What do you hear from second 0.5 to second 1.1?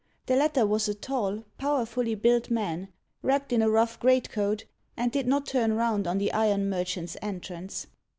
was a